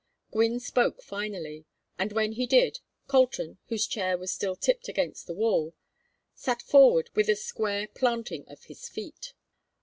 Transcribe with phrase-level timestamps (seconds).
[0.31, 1.65] Gwynne spoke finally,
[1.99, 5.75] and when he did, Colton, whose chair was still tipped against the wall,
[6.33, 9.35] sat forward with a square planting of his feet.